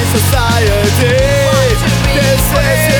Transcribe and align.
society. 0.00 0.72
This 2.14 2.42
is 2.52 2.91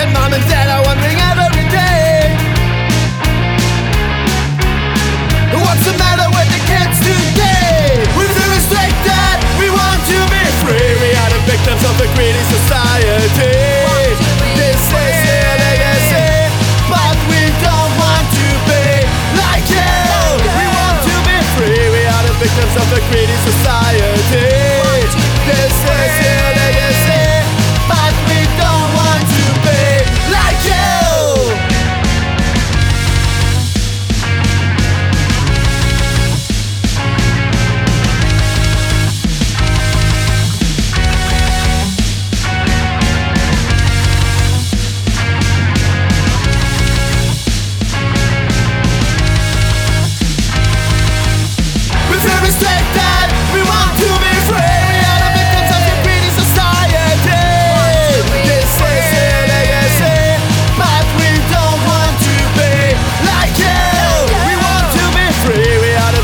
And 0.00 0.12
mom 0.12 0.32
and 0.32 0.44
dad 0.48 0.68
are 0.70 0.84
wondering 0.86 1.27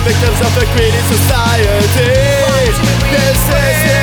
victims 0.04 0.38
of 0.40 0.52
the 0.60 0.66
greedy 0.76 1.00
society. 1.08 1.64
This 3.10 3.40
is 3.88 3.93